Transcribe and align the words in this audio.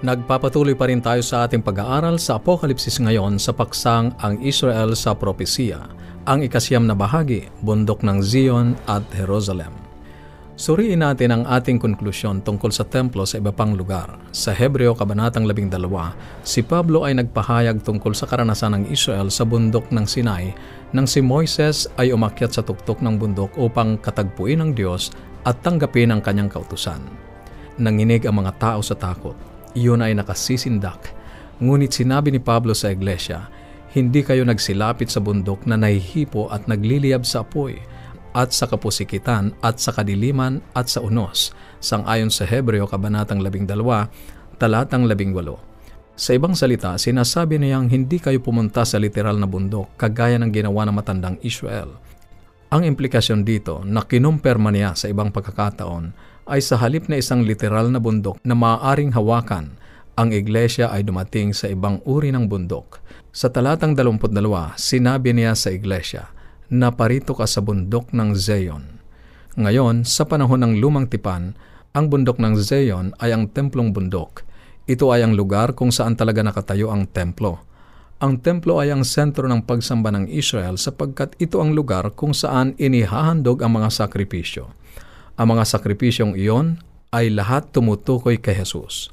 Nagpapatuloy 0.00 0.72
pa 0.80 0.88
rin 0.88 1.04
tayo 1.04 1.20
sa 1.20 1.44
ating 1.44 1.60
pag-aaral 1.60 2.16
sa 2.16 2.40
Apokalipsis 2.40 2.96
ngayon 3.04 3.36
sa 3.36 3.52
paksang 3.52 4.16
ang 4.24 4.40
Israel 4.40 4.96
sa 4.96 5.12
propesiya, 5.12 5.92
ang 6.24 6.40
ikasiyam 6.40 6.88
na 6.88 6.96
bahagi, 6.96 7.52
bundok 7.60 8.00
ng 8.00 8.24
Zion 8.24 8.80
at 8.88 9.04
Jerusalem. 9.12 9.76
Suriin 10.56 11.04
natin 11.04 11.36
ang 11.36 11.44
ating 11.44 11.76
konklusyon 11.76 12.40
tungkol 12.40 12.72
sa 12.72 12.88
templo 12.88 13.28
sa 13.28 13.44
iba 13.44 13.52
pang 13.52 13.76
lugar. 13.76 14.16
Sa 14.32 14.56
Hebreo 14.56 14.96
Kabanatang 14.96 15.44
12, 15.44 15.84
si 16.48 16.64
Pablo 16.64 17.04
ay 17.04 17.20
nagpahayag 17.20 17.84
tungkol 17.84 18.16
sa 18.16 18.24
karanasan 18.24 18.80
ng 18.80 18.84
Israel 18.88 19.28
sa 19.28 19.44
bundok 19.44 19.92
ng 19.92 20.08
Sinai 20.08 20.56
nang 20.96 21.04
si 21.04 21.20
Moises 21.20 21.92
ay 22.00 22.16
umakyat 22.16 22.56
sa 22.56 22.64
tuktok 22.64 23.04
ng 23.04 23.20
bundok 23.20 23.52
upang 23.60 24.00
katagpuin 24.00 24.64
ng 24.64 24.70
Diyos 24.72 25.12
at 25.44 25.60
tanggapin 25.60 26.08
ang 26.08 26.24
kanyang 26.24 26.48
kautusan. 26.48 27.04
Nanginig 27.76 28.24
ang 28.24 28.40
mga 28.40 28.56
tao 28.56 28.80
sa 28.80 28.96
takot 28.96 29.49
iyon 29.76 30.02
ay 30.04 30.16
nakasisindak. 30.16 31.12
Ngunit 31.60 31.92
sinabi 31.92 32.32
ni 32.32 32.40
Pablo 32.40 32.72
sa 32.72 32.88
iglesia, 32.88 33.50
hindi 33.90 34.22
kayo 34.22 34.46
nagsilapit 34.46 35.10
sa 35.10 35.18
bundok 35.18 35.66
na 35.66 35.74
nahihipo 35.74 36.48
at 36.48 36.70
nagliliyab 36.70 37.26
sa 37.26 37.42
apoy, 37.42 37.76
at 38.30 38.54
sa 38.54 38.70
kapusikitan, 38.70 39.50
at 39.58 39.82
sa 39.82 39.90
kadiliman, 39.90 40.62
at 40.72 40.86
sa 40.86 41.02
unos, 41.02 41.50
sangayon 41.82 42.30
sa 42.30 42.46
Hebreo 42.46 42.86
Kabanatang 42.86 43.42
12, 43.42 43.66
talatang 44.62 45.10
18. 45.10 45.70
Sa 46.20 46.30
ibang 46.36 46.52
salita, 46.52 46.94
sinasabi 47.00 47.56
niyang 47.58 47.88
hindi 47.88 48.20
kayo 48.20 48.38
pumunta 48.44 48.84
sa 48.84 49.00
literal 49.00 49.40
na 49.40 49.48
bundok 49.48 49.96
kagaya 49.96 50.36
ng 50.36 50.52
ginawa 50.52 50.84
ng 50.86 50.94
matandang 50.94 51.36
Israel. 51.40 51.96
Ang 52.70 52.86
implikasyon 52.86 53.42
dito 53.42 53.82
na 53.82 54.06
kinumpirma 54.06 54.70
niya 54.70 54.94
sa 54.94 55.10
ibang 55.10 55.34
pagkakataon 55.34 56.14
ay 56.50 56.58
sa 56.58 56.76
halip 56.82 57.06
na 57.06 57.22
isang 57.22 57.46
literal 57.46 57.88
na 57.94 58.02
bundok 58.02 58.42
na 58.42 58.58
maaaring 58.58 59.14
hawakan, 59.14 59.78
ang 60.18 60.34
iglesia 60.34 60.90
ay 60.90 61.06
dumating 61.06 61.54
sa 61.54 61.70
ibang 61.70 62.02
uri 62.04 62.34
ng 62.34 62.50
bundok. 62.50 62.98
Sa 63.30 63.48
talatang 63.48 63.94
22, 63.94 64.34
sinabi 64.74 65.30
niya 65.30 65.54
sa 65.54 65.70
iglesia, 65.70 66.34
na 66.66 66.90
parito 66.90 67.32
ka 67.32 67.46
sa 67.46 67.62
bundok 67.62 68.10
ng 68.10 68.34
Zion. 68.34 69.00
Ngayon, 69.54 70.02
sa 70.02 70.26
panahon 70.26 70.60
ng 70.66 70.82
lumang 70.82 71.06
tipan, 71.06 71.54
ang 71.90 72.06
bundok 72.10 72.38
ng 72.38 72.54
Zion 72.58 73.14
ay 73.22 73.34
ang 73.34 73.50
templong 73.50 73.90
bundok. 73.94 74.46
Ito 74.90 75.10
ay 75.14 75.26
ang 75.26 75.34
lugar 75.38 75.78
kung 75.78 75.94
saan 75.94 76.14
talaga 76.18 76.42
nakatayo 76.42 76.90
ang 76.90 77.06
templo. 77.10 77.62
Ang 78.20 78.44
templo 78.44 78.78
ay 78.78 78.92
ang 78.92 79.02
sentro 79.02 79.48
ng 79.48 79.64
pagsamba 79.64 80.12
ng 80.12 80.28
Israel 80.28 80.76
sapagkat 80.76 81.34
ito 81.40 81.58
ang 81.58 81.72
lugar 81.72 82.12
kung 82.12 82.36
saan 82.36 82.76
inihahandog 82.76 83.64
ang 83.64 83.80
mga 83.80 83.88
sakripisyo. 83.88 84.70
Ang 85.38 85.56
mga 85.56 85.64
sakripisyong 85.66 86.34
iyon 86.34 86.80
ay 87.10 87.30
lahat 87.30 87.74
tumutukoy 87.74 88.38
kay 88.38 88.54
Jesus. 88.54 89.10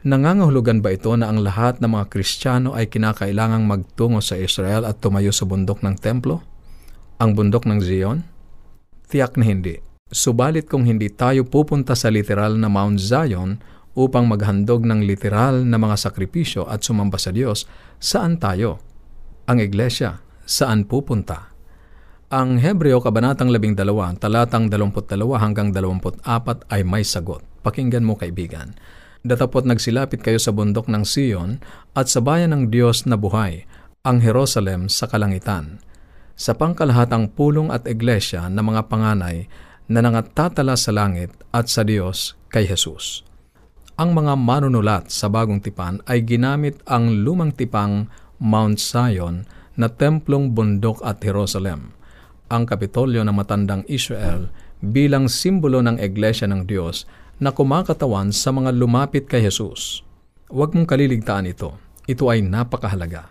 Nangangahulugan 0.00 0.80
ba 0.80 0.96
ito 0.96 1.12
na 1.12 1.28
ang 1.28 1.44
lahat 1.44 1.84
ng 1.84 1.92
mga 1.92 2.08
Kristiyano 2.08 2.72
ay 2.72 2.88
kinakailangang 2.88 3.68
magtungo 3.68 4.24
sa 4.24 4.40
Israel 4.40 4.88
at 4.88 4.96
tumayo 5.04 5.28
sa 5.28 5.44
bundok 5.44 5.84
ng 5.84 6.00
templo? 6.00 6.40
Ang 7.20 7.36
bundok 7.36 7.68
ng 7.68 7.84
Zion? 7.84 8.24
Tiyak 9.12 9.36
na 9.36 9.44
hindi. 9.44 9.76
Subalit 10.08 10.72
kung 10.72 10.88
hindi 10.88 11.12
tayo 11.12 11.44
pupunta 11.44 11.92
sa 11.92 12.08
literal 12.08 12.56
na 12.56 12.72
Mount 12.72 12.96
Zion 12.96 13.60
upang 13.92 14.24
maghandog 14.24 14.88
ng 14.88 15.04
literal 15.04 15.68
na 15.68 15.76
mga 15.76 16.00
sakripisyo 16.00 16.64
at 16.64 16.80
sumamba 16.80 17.20
sa 17.20 17.28
Diyos, 17.28 17.68
saan 18.00 18.40
tayo? 18.40 18.80
Ang 19.52 19.60
iglesia, 19.60 20.24
saan 20.48 20.88
pupunta? 20.88 21.49
Ang 22.30 22.62
Hebreo 22.62 23.02
Kabanatang 23.02 23.50
12, 23.50 24.22
talatang 24.22 24.70
22 24.70 25.18
hanggang 25.34 25.74
24 25.74 26.22
ay 26.70 26.86
may 26.86 27.02
sagot. 27.02 27.42
Pakinggan 27.66 28.06
mo 28.06 28.14
kaibigan. 28.14 28.78
Datapot 29.26 29.66
nagsilapit 29.66 30.22
kayo 30.22 30.38
sa 30.38 30.54
bundok 30.54 30.86
ng 30.86 31.02
Sion 31.02 31.58
at 31.90 32.06
sa 32.06 32.22
bayan 32.22 32.54
ng 32.54 32.62
Diyos 32.70 33.02
na 33.02 33.18
buhay, 33.18 33.66
ang 34.06 34.22
Jerusalem 34.22 34.86
sa 34.86 35.10
kalangitan. 35.10 35.82
Sa 36.38 36.54
pangkalahatang 36.54 37.34
pulong 37.34 37.74
at 37.74 37.90
iglesia 37.90 38.46
ng 38.46 38.62
mga 38.62 38.86
panganay 38.86 39.50
na 39.90 39.98
nangatatala 39.98 40.78
sa 40.78 40.94
langit 40.94 41.34
at 41.50 41.66
sa 41.66 41.82
Diyos 41.82 42.38
kay 42.46 42.62
Jesus. 42.62 43.26
Ang 43.98 44.14
mga 44.14 44.38
manunulat 44.38 45.10
sa 45.10 45.26
bagong 45.26 45.58
tipan 45.58 45.98
ay 46.06 46.22
ginamit 46.22 46.78
ang 46.86 47.10
lumang 47.10 47.50
tipang 47.50 48.06
Mount 48.38 48.78
Zion 48.78 49.50
na 49.74 49.90
templong 49.90 50.54
bundok 50.54 51.02
at 51.02 51.18
Jerusalem 51.18 51.98
ang 52.50 52.66
kapitolyo 52.66 53.22
ng 53.22 53.32
matandang 53.32 53.86
Israel 53.86 54.50
bilang 54.82 55.30
simbolo 55.30 55.80
ng 55.80 56.02
Iglesia 56.02 56.50
ng 56.50 56.66
Diyos 56.66 57.06
na 57.40 57.54
kumakatawan 57.54 58.34
sa 58.34 58.52
mga 58.52 58.74
lumapit 58.76 59.24
kay 59.30 59.46
Jesus. 59.46 60.04
Huwag 60.50 60.74
mong 60.74 60.90
kaliligtaan 60.90 61.48
ito. 61.48 61.78
Ito 62.10 62.26
ay 62.28 62.42
napakahalaga. 62.42 63.30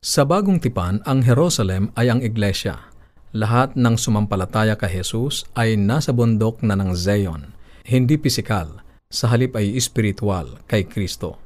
Sa 0.00 0.24
bagong 0.24 0.62
tipan, 0.62 1.04
ang 1.04 1.20
Jerusalem 1.20 1.92
ay 1.98 2.08
ang 2.08 2.24
Iglesia. 2.24 2.88
Lahat 3.36 3.76
ng 3.76 3.98
sumampalataya 4.00 4.78
kay 4.78 5.02
Jesus 5.02 5.44
ay 5.58 5.76
nasa 5.76 6.14
bundok 6.14 6.64
na 6.64 6.78
ng 6.78 6.96
Zion, 6.96 7.52
hindi 7.84 8.16
pisikal, 8.16 8.80
sa 9.10 9.28
halip 9.28 9.58
ay 9.58 9.74
espiritual 9.74 10.62
kay 10.70 10.86
Kristo. 10.86 11.36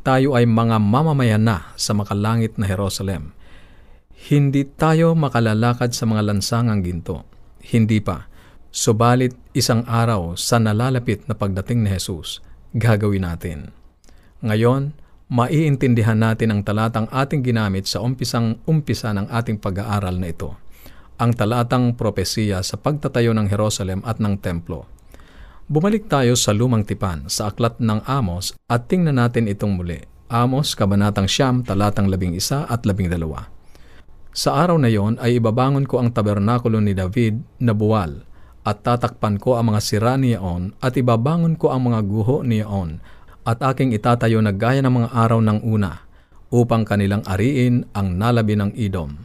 Tayo 0.00 0.32
ay 0.32 0.48
mga 0.48 0.80
mamamayan 0.80 1.44
na 1.44 1.76
sa 1.76 1.92
makalangit 1.92 2.56
na 2.56 2.64
Jerusalem, 2.70 3.36
hindi 4.28 4.68
tayo 4.68 5.16
makalalakad 5.16 5.96
sa 5.96 6.04
mga 6.04 6.28
lansangang 6.28 6.84
ginto. 6.84 7.24
Hindi 7.64 8.04
pa. 8.04 8.28
Subalit 8.68 9.32
isang 9.56 9.82
araw 9.88 10.36
sa 10.36 10.60
nalalapit 10.60 11.24
na 11.24 11.32
pagdating 11.32 11.82
ni 11.82 11.88
Jesus, 11.88 12.44
gagawin 12.76 13.24
natin. 13.24 13.72
Ngayon, 14.44 14.92
maiintindihan 15.32 16.20
natin 16.20 16.52
ang 16.52 16.60
talatang 16.60 17.08
ating 17.08 17.40
ginamit 17.40 17.88
sa 17.88 18.04
umpisang 18.04 18.60
umpisa 18.68 19.10
ng 19.16 19.32
ating 19.32 19.56
pag-aaral 19.56 20.20
na 20.20 20.28
ito. 20.30 20.52
Ang 21.16 21.32
talatang 21.32 21.96
propesiya 21.96 22.60
sa 22.60 22.76
pagtatayo 22.76 23.32
ng 23.32 23.48
Jerusalem 23.48 24.04
at 24.04 24.20
ng 24.20 24.36
templo. 24.36 24.84
Bumalik 25.64 26.12
tayo 26.12 26.36
sa 26.36 26.52
lumang 26.52 26.84
tipan 26.84 27.26
sa 27.32 27.48
aklat 27.48 27.80
ng 27.80 28.04
Amos 28.04 28.52
at 28.68 28.84
tingnan 28.84 29.16
natin 29.16 29.48
itong 29.48 29.80
muli. 29.80 30.04
Amos, 30.30 30.78
Kabanatang 30.78 31.26
Siyam, 31.26 31.64
talatang 31.66 32.06
labing 32.06 32.38
isa 32.38 32.68
at 32.70 32.86
labing 32.86 33.10
dalawa. 33.10 33.59
Sa 34.30 34.54
araw 34.62 34.78
na 34.78 34.86
yon 34.86 35.18
ay 35.18 35.42
ibabangon 35.42 35.90
ko 35.90 35.98
ang 35.98 36.14
tabernakulo 36.14 36.78
ni 36.78 36.94
David 36.94 37.42
na 37.58 37.74
buwal 37.74 38.22
at 38.62 38.86
tatakpan 38.86 39.42
ko 39.42 39.58
ang 39.58 39.74
mga 39.74 39.80
sira 39.82 40.14
niyaon 40.14 40.78
at 40.78 40.94
ibabangon 40.94 41.58
ko 41.58 41.74
ang 41.74 41.90
mga 41.90 42.00
guho 42.06 42.46
niyaon 42.46 43.02
at 43.42 43.58
aking 43.58 43.90
itatayo 43.90 44.38
na 44.38 44.54
gaya 44.54 44.86
ng 44.86 45.02
mga 45.02 45.08
araw 45.10 45.42
ng 45.42 45.58
una 45.66 46.06
upang 46.54 46.86
kanilang 46.86 47.26
ariin 47.26 47.90
ang 47.90 48.14
nalabi 48.14 48.54
ng 48.54 48.70
idom. 48.78 49.18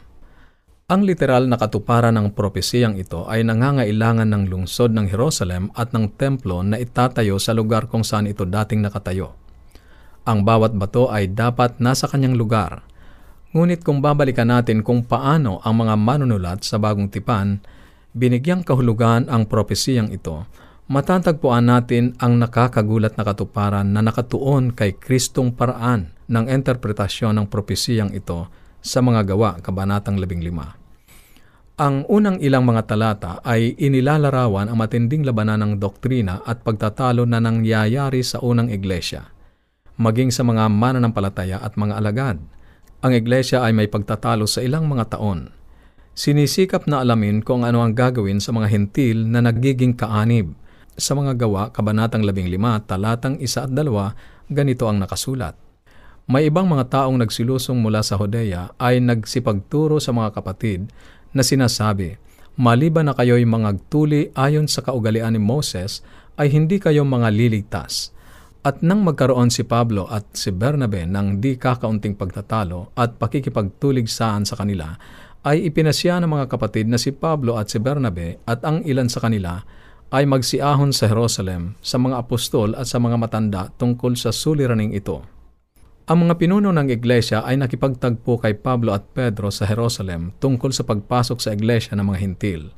Ang 0.90 1.02
literal 1.06 1.46
na 1.46 1.58
katuparan 1.58 2.14
ng 2.14 2.34
propesiyang 2.34 2.98
ito 2.98 3.30
ay 3.30 3.46
nangangailangan 3.46 4.26
ng 4.26 4.42
lungsod 4.50 4.90
ng 4.90 5.06
Jerusalem 5.10 5.70
at 5.78 5.94
ng 5.94 6.18
templo 6.18 6.66
na 6.66 6.82
itatayo 6.82 7.38
sa 7.38 7.54
lugar 7.54 7.86
kung 7.86 8.02
saan 8.02 8.26
ito 8.26 8.42
dating 8.42 8.82
nakatayo. 8.82 9.38
Ang 10.26 10.42
bawat 10.42 10.74
bato 10.74 11.10
ay 11.10 11.30
dapat 11.30 11.78
nasa 11.78 12.10
kanyang 12.10 12.34
lugar– 12.34 12.82
Ngunit 13.54 13.86
kung 13.86 14.02
babalikan 14.02 14.50
natin 14.50 14.82
kung 14.82 15.06
paano 15.06 15.62
ang 15.62 15.86
mga 15.86 15.94
manunulat 15.94 16.66
sa 16.66 16.82
bagong 16.82 17.06
tipan, 17.06 17.62
binigyang 18.10 18.66
kahulugan 18.66 19.30
ang 19.30 19.46
propesiyang 19.46 20.10
ito, 20.10 20.50
matatagpuan 20.90 21.70
natin 21.70 22.18
ang 22.18 22.42
nakakagulat 22.42 23.14
na 23.14 23.22
katuparan 23.22 23.86
na 23.86 24.02
nakatuon 24.02 24.74
kay 24.74 24.98
Kristong 24.98 25.54
paraan 25.54 26.10
ng 26.26 26.44
interpretasyon 26.50 27.38
ng 27.38 27.46
propesiyang 27.46 28.10
ito 28.10 28.50
sa 28.82 28.98
mga 28.98 29.22
gawa, 29.30 29.62
Kabanatang 29.62 30.18
15. 30.18 31.76
Ang 31.76 32.08
unang 32.08 32.40
ilang 32.40 32.64
mga 32.64 32.82
talata 32.88 33.32
ay 33.44 33.76
inilalarawan 33.76 34.72
ang 34.72 34.78
matinding 34.80 35.28
labanan 35.28 35.60
ng 35.60 35.72
doktrina 35.76 36.40
at 36.48 36.64
pagtatalo 36.64 37.28
na 37.28 37.36
nangyayari 37.36 38.24
sa 38.24 38.40
unang 38.40 38.72
iglesia, 38.72 39.28
maging 40.00 40.32
sa 40.32 40.40
mga 40.40 40.66
mananampalataya 40.66 41.62
at 41.62 41.78
mga 41.78 41.94
alagad– 41.94 42.38
ang 43.04 43.12
iglesia 43.12 43.60
ay 43.60 43.76
may 43.76 43.88
pagtatalo 43.88 44.48
sa 44.48 44.64
ilang 44.64 44.88
mga 44.88 45.16
taon. 45.16 45.52
Sinisikap 46.16 46.88
na 46.88 47.04
alamin 47.04 47.44
kung 47.44 47.60
ano 47.60 47.84
ang 47.84 47.92
gagawin 47.92 48.40
sa 48.40 48.56
mga 48.56 48.72
hentil 48.72 49.28
na 49.28 49.44
nagiging 49.44 49.92
kaanib. 49.92 50.56
Sa 50.96 51.12
mga 51.12 51.36
gawa, 51.36 51.68
Kabanatang 51.68 52.24
15, 52.24 52.88
talatang 52.88 53.36
1 53.36 53.68
at 53.68 53.70
2, 53.76 53.84
ganito 54.48 54.88
ang 54.88 54.96
nakasulat. 54.96 55.52
May 56.24 56.48
ibang 56.48 56.64
mga 56.66 56.88
taong 56.88 57.20
nagsilusong 57.20 57.76
mula 57.76 58.00
sa 58.00 58.16
Hodea 58.16 58.72
ay 58.80 59.04
nagsipagturo 59.04 60.00
sa 60.00 60.16
mga 60.16 60.32
kapatid 60.40 60.88
na 61.36 61.44
sinasabi, 61.44 62.16
Maliban 62.56 63.04
na 63.04 63.12
kayo'y 63.12 63.44
mga 63.44 63.76
tuli 63.92 64.32
ayon 64.32 64.64
sa 64.64 64.80
kaugalian 64.80 65.36
ni 65.36 65.40
Moses, 65.44 66.00
ay 66.40 66.48
hindi 66.48 66.80
kayo 66.80 67.04
mga 67.04 67.28
liligtas 67.28 68.15
at 68.66 68.82
nang 68.82 69.06
magkaroon 69.06 69.46
si 69.46 69.62
Pablo 69.62 70.10
at 70.10 70.34
si 70.34 70.50
Bernabe 70.50 71.06
ng 71.06 71.38
di 71.38 71.54
kakaunting 71.54 72.18
pagtatalo 72.18 72.90
at 72.98 73.14
pakikipagtulig 73.14 74.10
saan 74.10 74.42
sa 74.42 74.58
kanila, 74.58 74.98
ay 75.46 75.70
ipinasya 75.70 76.18
ng 76.18 76.26
mga 76.34 76.50
kapatid 76.50 76.90
na 76.90 76.98
si 76.98 77.14
Pablo 77.14 77.54
at 77.54 77.70
si 77.70 77.78
Bernabe 77.78 78.42
at 78.42 78.66
ang 78.66 78.82
ilan 78.82 79.06
sa 79.06 79.22
kanila 79.22 79.62
ay 80.10 80.26
magsiahon 80.26 80.90
sa 80.90 81.06
Jerusalem 81.06 81.78
sa 81.78 82.02
mga 82.02 82.18
apostol 82.18 82.74
at 82.74 82.90
sa 82.90 82.98
mga 82.98 83.14
matanda 83.14 83.70
tungkol 83.78 84.18
sa 84.18 84.34
suliraning 84.34 84.90
ito. 84.98 85.22
Ang 86.10 86.26
mga 86.26 86.34
pinuno 86.34 86.74
ng 86.74 86.90
iglesia 86.90 87.46
ay 87.46 87.62
nakipagtagpo 87.62 88.42
kay 88.42 88.58
Pablo 88.58 88.90
at 88.98 89.06
Pedro 89.14 89.54
sa 89.54 89.70
Jerusalem 89.70 90.34
tungkol 90.42 90.74
sa 90.74 90.82
pagpasok 90.82 91.38
sa 91.38 91.54
iglesia 91.54 91.94
ng 91.94 92.06
mga 92.06 92.18
hintil. 92.18 92.74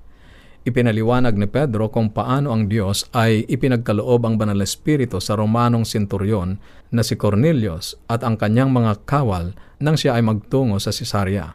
Ipinaliwanag 0.67 1.39
ni 1.39 1.47
Pedro 1.47 1.87
kung 1.89 2.11
paano 2.11 2.51
ang 2.51 2.67
Diyos 2.67 3.07
ay 3.15 3.47
ipinagkaloob 3.47 4.27
ang 4.27 4.35
banal 4.35 4.59
na 4.59 4.67
espiritu 4.67 5.23
sa 5.23 5.39
Romanong 5.39 5.87
senturyon 5.87 6.59
na 6.91 7.07
si 7.07 7.15
Cornelius 7.15 7.95
at 8.11 8.27
ang 8.27 8.35
kanyang 8.35 8.75
mga 8.75 9.07
kawal 9.07 9.55
nang 9.79 9.95
siya 9.95 10.19
ay 10.19 10.27
magtungo 10.27 10.83
sa 10.83 10.91
Cesarea. 10.91 11.55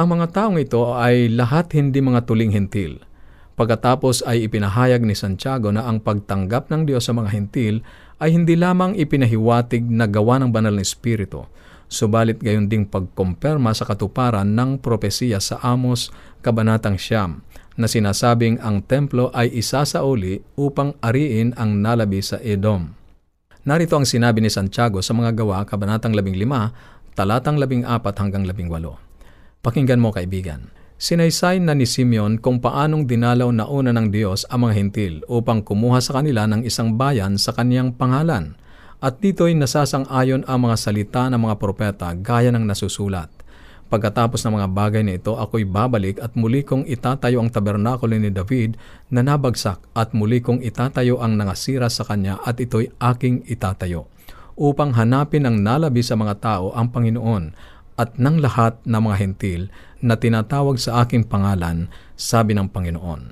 Ang 0.00 0.16
mga 0.16 0.32
taong 0.32 0.56
ito 0.56 0.96
ay 0.96 1.28
lahat 1.28 1.76
hindi 1.76 2.00
mga 2.00 2.24
tuling 2.24 2.56
hintil. 2.56 3.04
Pagkatapos 3.60 4.24
ay 4.24 4.48
ipinahayag 4.48 5.04
ni 5.04 5.12
Santiago 5.12 5.68
na 5.68 5.84
ang 5.84 6.00
pagtanggap 6.00 6.72
ng 6.72 6.88
Diyos 6.88 7.04
sa 7.04 7.12
mga 7.12 7.36
hintil 7.36 7.84
ay 8.16 8.32
hindi 8.32 8.56
lamang 8.56 8.96
ipinahiwatig 8.96 9.84
na 9.84 10.08
gawa 10.08 10.40
ng 10.40 10.48
banal 10.48 10.72
na 10.72 10.80
Espiritu, 10.80 11.44
subalit 11.90 12.38
gayon 12.38 12.70
ding 12.70 12.86
pagkumpirma 12.86 13.74
sa 13.74 13.84
katuparan 13.84 14.46
ng 14.46 14.78
propesiya 14.78 15.42
sa 15.42 15.58
Amos, 15.60 16.14
Kabanatang 16.40 16.96
Siyam, 16.96 17.42
na 17.74 17.90
sinasabing 17.90 18.62
ang 18.62 18.86
templo 18.86 19.28
ay 19.34 19.50
isasauli 19.50 20.40
upang 20.54 20.94
ariin 21.02 21.52
ang 21.58 21.82
nalabi 21.82 22.22
sa 22.22 22.38
Edom. 22.40 22.94
Narito 23.66 23.98
ang 23.98 24.08
sinabi 24.08 24.40
ni 24.40 24.48
Santiago 24.48 25.04
sa 25.04 25.12
mga 25.12 25.36
gawa, 25.36 25.66
Kabanatang 25.68 26.16
15, 26.16 27.12
talatang 27.18 27.60
14 27.60 27.84
hanggang 28.16 28.48
18. 28.48 29.60
Pakinggan 29.60 30.00
mo 30.00 30.14
kaibigan. 30.14 30.72
Sinaysay 31.00 31.64
na 31.64 31.72
ni 31.72 31.88
Simeon 31.88 32.36
kung 32.36 32.60
paanong 32.60 33.08
dinalaw 33.08 33.48
na 33.56 33.64
una 33.64 33.88
ng 33.88 34.12
Diyos 34.12 34.44
ang 34.52 34.68
mga 34.68 34.74
hintil 34.76 35.14
upang 35.32 35.64
kumuha 35.64 35.96
sa 35.96 36.20
kanila 36.20 36.44
ng 36.44 36.60
isang 36.68 37.00
bayan 37.00 37.40
sa 37.40 37.56
kaniyang 37.56 37.96
pangalan. 37.96 38.59
At 39.00 39.24
dito'y 39.24 39.56
nasasang-ayon 39.56 40.44
ang 40.44 40.68
mga 40.68 40.76
salita 40.76 41.24
ng 41.32 41.40
mga 41.40 41.56
propeta 41.56 42.12
gaya 42.12 42.52
ng 42.52 42.68
nasusulat. 42.68 43.32
Pagkatapos 43.88 44.44
ng 44.44 44.60
mga 44.60 44.68
bagay 44.70 45.02
na 45.02 45.16
ito, 45.16 45.34
ako'y 45.40 45.64
babalik 45.64 46.20
at 46.20 46.36
muli 46.36 46.62
kong 46.62 46.84
itatayo 46.84 47.40
ang 47.40 47.48
tabernakulo 47.48 48.14
ni 48.20 48.28
David 48.28 48.76
na 49.08 49.24
nabagsak 49.24 49.80
at 49.96 50.12
muli 50.12 50.44
kong 50.44 50.60
itatayo 50.60 51.18
ang 51.18 51.40
nangasira 51.40 51.88
sa 51.88 52.04
kanya 52.04 52.38
at 52.44 52.60
ito'y 52.60 52.92
aking 53.00 53.42
itatayo 53.48 54.06
upang 54.60 54.92
hanapin 54.92 55.48
ang 55.48 55.64
nalabi 55.64 56.04
sa 56.04 56.20
mga 56.20 56.36
tao 56.36 56.76
ang 56.76 56.92
Panginoon 56.92 57.56
at 57.96 58.20
ng 58.20 58.36
lahat 58.36 58.76
ng 58.84 59.00
mga 59.00 59.16
hentil 59.16 59.62
na 60.04 60.20
tinatawag 60.20 60.76
sa 60.76 61.00
aking 61.04 61.24
pangalan, 61.24 61.88
sabi 62.20 62.52
ng 62.52 62.68
Panginoon. 62.68 63.22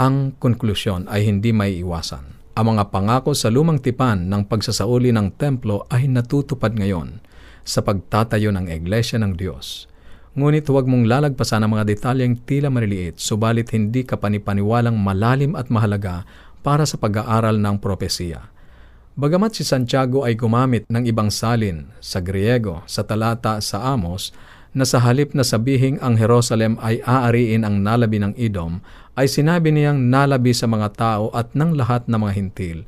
Ang 0.00 0.32
konklusyon 0.40 1.12
ay 1.12 1.28
hindi 1.28 1.52
may 1.52 1.76
iwasan. 1.76 2.37
Ang 2.58 2.74
mga 2.74 2.90
pangako 2.90 3.38
sa 3.38 3.54
lumang 3.54 3.78
tipan 3.78 4.26
ng 4.26 4.50
pagsasauli 4.50 5.14
ng 5.14 5.38
templo 5.38 5.86
ay 5.94 6.10
natutupad 6.10 6.74
ngayon 6.74 7.22
sa 7.62 7.86
pagtatayo 7.86 8.50
ng 8.50 8.66
Iglesia 8.66 9.14
ng 9.22 9.38
Diyos. 9.38 9.86
Ngunit 10.34 10.66
huwag 10.66 10.90
mong 10.90 11.06
lalagpasan 11.06 11.62
ang 11.62 11.78
mga 11.78 11.86
detalyeng 11.86 12.34
tila 12.42 12.66
maliliit, 12.66 13.22
subalit 13.22 13.70
hindi 13.70 14.02
ka 14.02 14.18
panipaniwalang 14.18 14.98
malalim 14.98 15.54
at 15.54 15.70
mahalaga 15.70 16.26
para 16.66 16.82
sa 16.82 16.98
pag-aaral 16.98 17.62
ng 17.62 17.78
propesiya. 17.78 18.50
Bagamat 19.14 19.54
si 19.54 19.62
Santiago 19.62 20.26
ay 20.26 20.34
gumamit 20.34 20.82
ng 20.90 21.06
ibang 21.06 21.30
salin 21.30 21.94
sa 22.02 22.18
Griego 22.18 22.82
sa 22.90 23.06
talata 23.06 23.62
sa 23.62 23.86
Amos 23.86 24.34
na 24.76 24.84
sa 24.84 25.00
halip 25.00 25.32
na 25.32 25.44
sabihing 25.44 26.00
ang 26.04 26.20
Jerusalem 26.20 26.76
ay 26.84 27.00
aariin 27.04 27.64
ang 27.64 27.80
nalabi 27.80 28.20
ng 28.20 28.36
Edom, 28.36 28.84
ay 29.18 29.26
sinabi 29.26 29.72
niyang 29.72 30.12
nalabi 30.12 30.52
sa 30.54 30.68
mga 30.68 30.88
tao 30.94 31.24
at 31.34 31.56
ng 31.56 31.74
lahat 31.74 32.06
ng 32.06 32.18
mga 32.20 32.32
hintil 32.36 32.78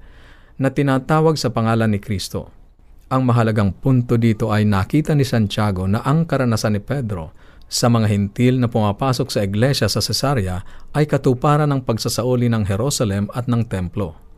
na 0.61 0.69
tinatawag 0.69 1.41
sa 1.41 1.49
pangalan 1.49 1.91
ni 1.91 1.99
Kristo. 1.99 2.53
Ang 3.11 3.27
mahalagang 3.27 3.75
punto 3.75 4.15
dito 4.15 4.55
ay 4.55 4.63
nakita 4.69 5.17
ni 5.17 5.27
Santiago 5.27 5.89
na 5.91 6.05
ang 6.07 6.29
karanasan 6.29 6.79
ni 6.79 6.81
Pedro 6.85 7.35
sa 7.67 7.91
mga 7.91 8.07
hintil 8.07 8.63
na 8.63 8.71
pumapasok 8.71 9.31
sa 9.31 9.43
iglesia 9.43 9.91
sa 9.91 9.99
Cesarea 9.99 10.63
ay 10.95 11.07
katuparan 11.11 11.71
ng 11.71 11.83
pagsasauli 11.83 12.47
ng 12.51 12.67
Jerusalem 12.67 13.27
at 13.35 13.51
ng 13.51 13.67
templo. 13.67 14.30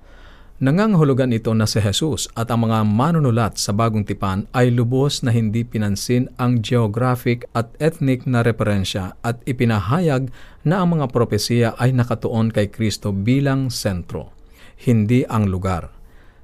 Nangangahulugan 0.61 1.33
ito 1.33 1.49
na 1.57 1.65
si 1.65 1.81
Jesus 1.81 2.29
at 2.37 2.53
ang 2.53 2.69
mga 2.69 2.85
manunulat 2.85 3.57
sa 3.57 3.73
bagong 3.73 4.05
tipan 4.05 4.45
ay 4.53 4.69
lubos 4.69 5.25
na 5.25 5.33
hindi 5.33 5.65
pinansin 5.65 6.29
ang 6.37 6.61
geographic 6.61 7.49
at 7.57 7.73
ethnic 7.81 8.29
na 8.29 8.45
referensya 8.45 9.17
at 9.25 9.41
ipinahayag 9.49 10.29
na 10.69 10.85
ang 10.85 11.01
mga 11.01 11.09
propesiya 11.09 11.73
ay 11.81 11.97
nakatuon 11.97 12.53
kay 12.53 12.69
Kristo 12.69 13.17
bilang 13.17 13.73
sentro, 13.73 14.37
hindi 14.85 15.25
ang 15.25 15.49
lugar. 15.49 15.89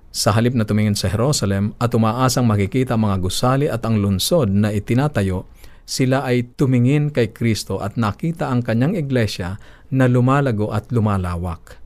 Sa 0.08 0.32
halip 0.32 0.56
na 0.56 0.64
tumingin 0.64 0.96
sa 0.96 1.12
Jerusalem 1.12 1.76
at 1.76 1.92
umaasang 1.92 2.48
makikita 2.48 2.96
ang 2.96 3.12
mga 3.12 3.16
gusali 3.20 3.66
at 3.68 3.84
ang 3.84 4.00
lungsod 4.00 4.48
na 4.48 4.72
itinatayo, 4.72 5.44
sila 5.88 6.24
ay 6.24 6.56
tumingin 6.56 7.12
kay 7.12 7.30
Kristo 7.32 7.80
at 7.80 7.94
nakita 7.94 8.48
ang 8.48 8.64
kanyang 8.64 8.98
iglesia 8.98 9.56
na 9.94 10.04
lumalago 10.04 10.74
at 10.74 10.90
lumalawak. 10.92 11.80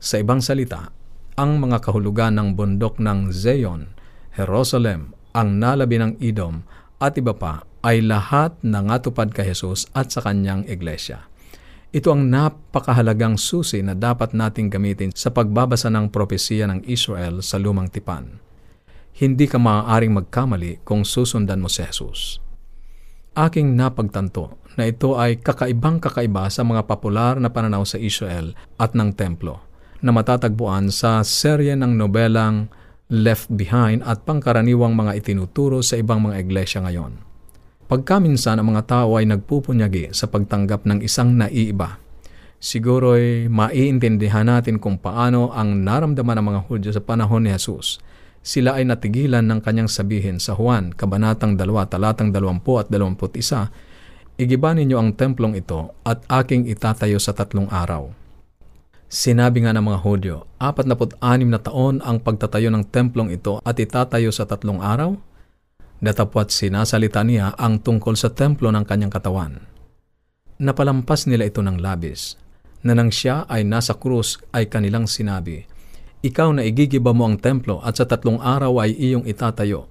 Sa 0.00 0.18
ibang 0.18 0.42
salita, 0.42 0.90
ang 1.34 1.58
mga 1.58 1.82
kahulugan 1.82 2.38
ng 2.38 2.54
bundok 2.54 3.02
ng 3.02 3.34
Zion, 3.34 3.90
Jerusalem, 4.38 5.18
ang 5.34 5.58
nalabi 5.58 5.98
ng 5.98 6.12
Edom, 6.22 6.62
at 7.02 7.18
iba 7.18 7.34
pa 7.34 7.66
ay 7.82 8.06
lahat 8.06 8.54
nangatupad 8.62 9.34
kay 9.34 9.50
Jesus 9.50 9.90
at 9.98 10.14
sa 10.14 10.22
kanyang 10.22 10.62
iglesia. 10.70 11.26
Ito 11.90 12.14
ang 12.14 12.30
napakahalagang 12.30 13.38
susi 13.38 13.82
na 13.82 13.98
dapat 13.98 14.34
nating 14.34 14.70
gamitin 14.70 15.10
sa 15.14 15.30
pagbabasa 15.34 15.90
ng 15.90 16.10
propesiya 16.10 16.70
ng 16.70 16.86
Israel 16.86 17.42
sa 17.42 17.58
lumang 17.58 17.90
tipan. 17.90 18.38
Hindi 19.14 19.46
ka 19.46 19.62
maaaring 19.62 20.10
magkamali 20.10 20.82
kung 20.82 21.06
susundan 21.06 21.62
mo 21.62 21.70
si 21.70 21.86
Jesus. 21.86 22.42
Aking 23.34 23.74
napagtanto 23.74 24.58
na 24.78 24.86
ito 24.86 25.18
ay 25.18 25.38
kakaibang 25.38 25.98
kakaiba 25.98 26.46
sa 26.50 26.62
mga 26.62 26.86
popular 26.86 27.38
na 27.38 27.50
pananaw 27.50 27.82
sa 27.86 27.98
Israel 27.98 28.54
at 28.78 28.94
ng 28.94 29.14
templo 29.14 29.73
na 30.04 30.12
matatagpuan 30.12 30.92
sa 30.92 31.24
serye 31.24 31.72
ng 31.72 31.96
nobelang 31.96 32.68
Left 33.08 33.48
Behind 33.48 34.04
at 34.04 34.28
pangkaraniwang 34.28 34.92
mga 34.92 35.16
itinuturo 35.16 35.80
sa 35.80 35.96
ibang 35.96 36.20
mga 36.20 36.44
iglesia 36.44 36.84
ngayon. 36.84 37.16
Pagkaminsan 37.88 38.60
ang 38.60 38.76
mga 38.76 38.84
tao 38.84 39.16
ay 39.16 39.24
nagpupunyagi 39.24 40.12
sa 40.12 40.28
pagtanggap 40.28 40.84
ng 40.84 41.00
isang 41.00 41.32
naiiba, 41.32 42.00
siguro'y 42.60 43.48
maiintindihan 43.48 44.44
natin 44.44 44.76
kung 44.76 45.00
paano 45.00 45.52
ang 45.56 45.84
naramdaman 45.84 46.36
ng 46.40 46.46
mga 46.52 46.60
Hudyo 46.68 46.90
sa 46.92 47.00
panahon 47.00 47.48
ni 47.48 47.52
Jesus. 47.52 47.96
Sila 48.44 48.76
ay 48.76 48.84
natigilan 48.84 49.44
ng 49.44 49.64
kanyang 49.64 49.88
sabihin 49.88 50.36
sa 50.36 50.52
Juan, 50.52 50.92
Kabanatang 50.92 51.56
2, 51.56 51.64
Talatang 51.88 52.28
20 52.28 52.60
at 52.76 52.88
21, 52.92 54.36
Igiba 54.36 54.74
ninyo 54.74 54.96
ang 55.00 55.16
templong 55.16 55.56
ito 55.56 55.96
at 56.04 56.24
aking 56.28 56.68
itatayo 56.68 57.16
sa 57.22 57.32
tatlong 57.32 57.70
araw 57.70 58.23
Sinabi 59.10 59.64
nga 59.64 59.76
ng 59.76 59.84
mga 59.84 60.00
Hudyo, 60.00 60.36
46 60.58 61.44
na 61.44 61.60
taon 61.60 62.00
ang 62.00 62.18
pagtatayo 62.18 62.72
ng 62.72 62.88
templong 62.88 63.30
ito 63.30 63.60
at 63.60 63.76
itatayo 63.76 64.32
sa 64.32 64.48
tatlong 64.48 64.80
araw? 64.80 65.14
Datapwat 66.00 66.50
sinasalita 66.50 67.24
niya 67.24 67.52
ang 67.56 67.80
tungkol 67.80 68.16
sa 68.16 68.32
templo 68.32 68.68
ng 68.72 68.84
kanyang 68.84 69.12
katawan. 69.12 69.64
Napalampas 70.60 71.26
nila 71.28 71.48
ito 71.48 71.60
ng 71.60 71.80
labis, 71.80 72.36
na 72.84 72.92
nang 72.92 73.08
siya 73.08 73.48
ay 73.48 73.64
nasa 73.64 73.96
krus 73.96 74.40
ay 74.52 74.68
kanilang 74.68 75.08
sinabi, 75.08 75.64
Ikaw 76.24 76.56
na 76.56 76.62
igigiba 76.64 77.12
mo 77.12 77.28
ang 77.28 77.40
templo 77.40 77.80
at 77.84 78.00
sa 78.00 78.04
tatlong 78.08 78.40
araw 78.40 78.84
ay 78.84 78.96
iyong 78.96 79.24
itatayo. 79.28 79.88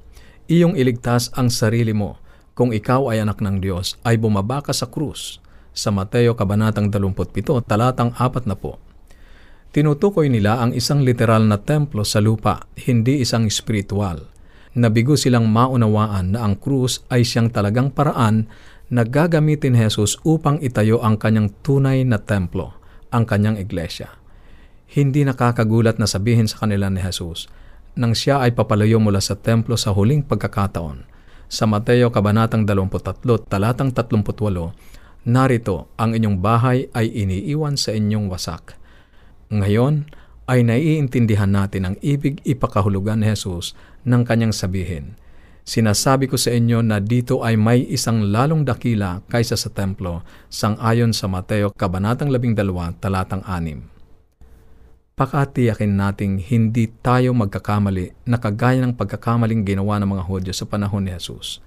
Iyong 0.50 0.76
iligtas 0.76 1.32
ang 1.38 1.48
sarili 1.48 1.96
mo. 1.96 2.20
Kung 2.54 2.70
ikaw 2.70 3.10
ay 3.10 3.26
anak 3.26 3.42
ng 3.42 3.64
Diyos, 3.64 3.98
ay 4.06 4.20
bumaba 4.22 4.62
ka 4.62 4.76
sa 4.76 4.86
krus. 4.86 5.42
Sa 5.74 5.90
Mateo 5.90 6.38
Kabanatang 6.38 6.94
27, 6.94 7.66
talatang 7.66 8.14
4 8.14 8.46
na 8.46 8.54
po. 8.54 8.78
Tinutukoy 9.74 10.30
nila 10.30 10.62
ang 10.62 10.70
isang 10.78 11.02
literal 11.02 11.50
na 11.50 11.58
templo 11.58 12.06
sa 12.06 12.22
lupa, 12.22 12.70
hindi 12.86 13.26
isang 13.26 13.50
spiritual. 13.50 14.30
Nabigo 14.78 15.18
silang 15.18 15.50
maunawaan 15.50 16.38
na 16.38 16.46
ang 16.46 16.62
krus 16.62 17.02
ay 17.10 17.26
siyang 17.26 17.50
talagang 17.50 17.90
paraan 17.90 18.46
na 18.94 19.02
gagamitin 19.02 19.74
Jesus 19.74 20.22
upang 20.22 20.62
itayo 20.62 21.02
ang 21.02 21.18
kanyang 21.18 21.50
tunay 21.66 22.06
na 22.06 22.22
templo, 22.22 22.78
ang 23.10 23.26
kanyang 23.26 23.58
iglesia. 23.58 24.14
Hindi 24.94 25.26
nakakagulat 25.26 25.98
na 25.98 26.06
sabihin 26.06 26.46
sa 26.46 26.70
kanila 26.70 26.94
ni 26.94 27.02
Jesus, 27.02 27.50
nang 27.98 28.14
siya 28.14 28.46
ay 28.46 28.54
papalayo 28.54 29.02
mula 29.02 29.26
sa 29.26 29.34
templo 29.34 29.74
sa 29.74 29.90
huling 29.90 30.22
pagkakataon. 30.22 31.02
Sa 31.50 31.66
Mateo 31.66 32.14
Kabanatang 32.14 32.70
23, 32.70 33.50
talatang 33.50 33.90
38, 33.90 34.22
Narito, 35.26 35.90
ang 35.98 36.14
inyong 36.14 36.38
bahay 36.38 36.94
ay 36.94 37.10
iniiwan 37.10 37.74
sa 37.74 37.90
inyong 37.90 38.30
wasak 38.30 38.83
ngayon 39.62 40.10
ay 40.50 40.66
naiintindihan 40.66 41.52
natin 41.52 41.94
ang 41.94 41.96
ibig 42.02 42.42
ipakahulugan 42.44 43.22
ni 43.22 43.32
Jesus 43.32 43.78
ng 44.04 44.26
kanyang 44.26 44.52
sabihin. 44.52 45.16
Sinasabi 45.64 46.28
ko 46.28 46.36
sa 46.36 46.52
inyo 46.52 46.84
na 46.84 47.00
dito 47.00 47.40
ay 47.40 47.56
may 47.56 47.88
isang 47.88 48.28
lalong 48.36 48.68
dakila 48.68 49.24
kaysa 49.32 49.56
sa 49.56 49.72
templo, 49.72 50.20
sang 50.52 50.76
ayon 50.84 51.16
sa 51.16 51.32
Mateo 51.32 51.72
Kabanatang 51.72 52.28
12, 52.28 53.00
talatang 53.00 53.40
6. 53.48 53.94
pakatiyakin 55.14 55.94
nating 55.94 56.42
hindi 56.42 56.90
tayo 56.90 57.32
magkakamali 57.32 58.28
na 58.28 58.42
kagaya 58.42 58.84
ng 58.84 58.98
pagkakamaling 59.00 59.64
ginawa 59.64 60.02
ng 60.02 60.10
mga 60.10 60.24
Hudyo 60.28 60.52
sa 60.52 60.68
panahon 60.68 61.08
ni 61.08 61.16
Jesus. 61.16 61.64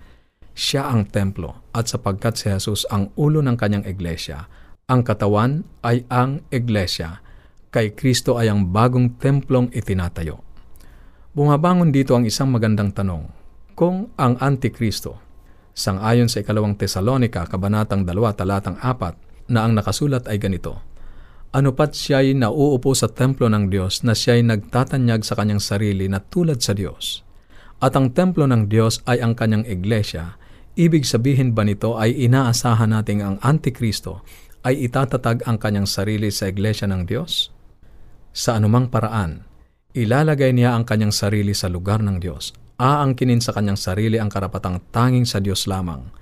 Siya 0.52 0.92
ang 0.92 1.08
templo 1.08 1.64
at 1.72 1.88
sapagkat 1.88 2.36
si 2.36 2.52
Jesus 2.52 2.84
ang 2.92 3.12
ulo 3.16 3.40
ng 3.40 3.56
kanyang 3.56 3.88
iglesia, 3.88 4.44
ang 4.92 5.00
katawan 5.06 5.64
ay 5.80 6.04
ang 6.12 6.44
iglesia, 6.52 7.24
kay 7.76 7.92
Kristo 7.92 8.40
ay 8.40 8.48
ang 8.48 8.72
bagong 8.72 9.20
templong 9.20 9.68
itinatayo. 9.68 10.40
Bumabangon 11.36 11.92
dito 11.92 12.16
ang 12.16 12.24
isang 12.24 12.48
magandang 12.48 12.96
tanong, 12.96 13.28
kung 13.76 14.08
ang 14.16 14.40
Antikristo, 14.40 15.20
sangayon 15.76 16.32
sa 16.32 16.40
ikalawang 16.40 16.80
Tesalonika, 16.80 17.44
kabanatang 17.44 18.08
2, 18.08 18.16
talatang 18.32 18.80
4, 18.80 19.52
na 19.52 19.68
ang 19.68 19.76
nakasulat 19.76 20.24
ay 20.24 20.40
ganito, 20.40 20.80
ano 21.52 21.76
pat 21.76 21.92
siya'y 21.92 22.32
nauupo 22.32 22.96
sa 22.96 23.12
templo 23.12 23.52
ng 23.52 23.68
Diyos 23.68 24.00
na 24.00 24.16
siya'y 24.16 24.40
nagtatanyag 24.48 25.20
sa 25.28 25.36
kanyang 25.36 25.60
sarili 25.60 26.08
na 26.08 26.24
tulad 26.24 26.64
sa 26.64 26.72
Diyos. 26.72 27.20
At 27.84 27.92
ang 27.92 28.16
templo 28.16 28.48
ng 28.48 28.72
Diyos 28.72 29.04
ay 29.04 29.20
ang 29.20 29.36
kanyang 29.36 29.68
iglesia, 29.68 30.40
ibig 30.80 31.04
sabihin 31.04 31.52
ba 31.52 31.68
nito 31.68 32.00
ay 32.00 32.16
inaasahan 32.16 32.96
nating 32.96 33.20
ang 33.20 33.36
Antikristo 33.44 34.24
ay 34.64 34.80
itatatag 34.88 35.44
ang 35.44 35.60
kanyang 35.60 35.84
sarili 35.84 36.32
sa 36.32 36.48
iglesia 36.48 36.88
ng 36.88 37.04
Diyos? 37.04 37.55
Sa 38.36 38.52
anumang 38.52 38.92
paraan, 38.92 39.48
ilalagay 39.96 40.52
niya 40.52 40.76
ang 40.76 40.84
kanyang 40.84 41.08
sarili 41.08 41.56
sa 41.56 41.72
lugar 41.72 42.04
ng 42.04 42.20
Diyos. 42.20 42.52
Aangkinin 42.76 43.40
sa 43.40 43.56
kanyang 43.56 43.80
sarili 43.80 44.20
ang 44.20 44.28
karapatang 44.28 44.92
tanging 44.92 45.24
sa 45.24 45.40
Diyos 45.40 45.64
lamang. 45.64 46.12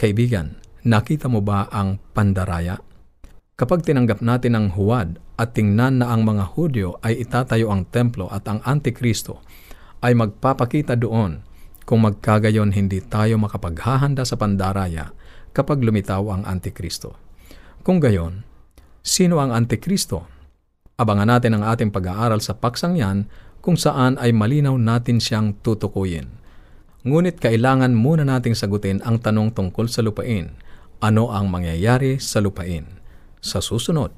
Kaibigan, 0.00 0.56
nakita 0.88 1.28
mo 1.28 1.44
ba 1.44 1.68
ang 1.68 2.00
pandaraya? 2.16 2.80
Kapag 3.60 3.84
tinanggap 3.84 4.24
natin 4.24 4.56
ang 4.56 4.66
huwad 4.72 5.20
at 5.36 5.52
tingnan 5.52 6.00
na 6.00 6.16
ang 6.16 6.24
mga 6.24 6.56
Hudyo 6.56 6.96
ay 7.04 7.20
itatayo 7.20 7.68
ang 7.68 7.84
templo 7.92 8.32
at 8.32 8.48
ang 8.48 8.64
Antikristo 8.64 9.44
ay 10.00 10.16
magpapakita 10.16 10.96
doon 10.96 11.44
kung 11.84 12.08
magkagayon 12.08 12.72
hindi 12.72 13.04
tayo 13.04 13.36
makapaghahanda 13.36 14.24
sa 14.24 14.40
pandaraya 14.40 15.12
kapag 15.52 15.84
lumitaw 15.84 16.24
ang 16.32 16.48
Antikristo. 16.48 17.20
Kung 17.84 18.00
gayon, 18.00 18.48
sino 19.04 19.44
ang 19.44 19.52
Antikristo? 19.52 20.37
Abangan 20.98 21.38
natin 21.38 21.54
ang 21.54 21.64
ating 21.64 21.94
pag-aaral 21.94 22.42
sa 22.42 22.58
paksang 22.58 22.98
yan 22.98 23.30
kung 23.62 23.78
saan 23.78 24.18
ay 24.18 24.34
malinaw 24.34 24.74
natin 24.74 25.22
siyang 25.22 25.54
tutukuyin. 25.62 26.26
Ngunit 27.06 27.38
kailangan 27.38 27.94
muna 27.94 28.26
nating 28.26 28.58
sagutin 28.58 28.98
ang 29.06 29.22
tanong 29.22 29.54
tungkol 29.54 29.86
sa 29.86 30.02
lupain. 30.02 30.52
Ano 30.98 31.30
ang 31.30 31.46
mangyayari 31.46 32.18
sa 32.18 32.42
lupain? 32.42 32.98
sa 33.40 33.62
susunod. 33.62 34.10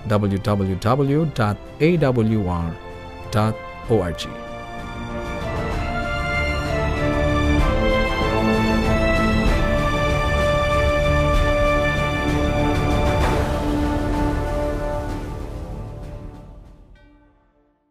www.awr.org 0.08 1.72